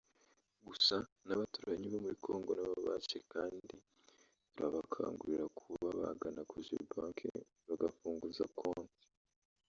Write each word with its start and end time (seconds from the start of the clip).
gusa 0.67 0.95
n’abaturanyi 1.25 1.85
bo 1.91 1.99
muri 2.03 2.17
Congo 2.25 2.49
nabo 2.59 2.77
baje 2.87 3.17
kandi 3.33 3.73
turabakangurira 4.51 5.45
kuba 5.59 5.87
bagana 5.99 6.41
Cogebanque 6.49 7.27
bagafunguza 7.67 8.43
konti 8.59 9.05